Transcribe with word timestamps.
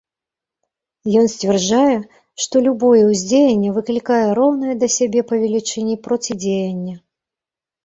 Ён 1.19 1.25
сцвярджае, 1.33 1.97
што 2.45 2.55
любое 2.69 3.03
ўздзеянне 3.11 3.69
выклікае 3.77 4.23
роўнае 4.41 4.73
да 4.85 4.91
сябе 4.97 5.19
па 5.31 5.35
велічыні 5.45 5.95
процідзеянне. 6.11 6.95